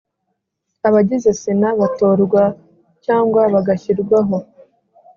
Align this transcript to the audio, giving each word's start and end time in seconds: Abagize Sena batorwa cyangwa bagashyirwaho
Abagize 0.87 1.29
Sena 1.41 1.69
batorwa 1.81 2.43
cyangwa 3.05 3.41
bagashyirwaho 3.53 4.37